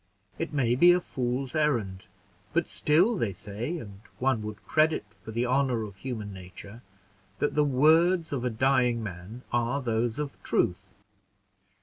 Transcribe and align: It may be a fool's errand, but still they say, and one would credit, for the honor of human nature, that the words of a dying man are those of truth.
It 0.39 0.51
may 0.51 0.73
be 0.73 0.91
a 0.93 0.99
fool's 0.99 1.53
errand, 1.53 2.07
but 2.53 2.65
still 2.65 3.15
they 3.15 3.33
say, 3.33 3.77
and 3.77 3.99
one 4.17 4.41
would 4.41 4.65
credit, 4.65 5.05
for 5.23 5.29
the 5.29 5.45
honor 5.45 5.83
of 5.83 5.97
human 5.97 6.33
nature, 6.33 6.81
that 7.37 7.53
the 7.53 7.63
words 7.63 8.31
of 8.33 8.43
a 8.43 8.49
dying 8.49 9.03
man 9.03 9.43
are 9.53 9.79
those 9.79 10.17
of 10.17 10.41
truth. 10.41 10.85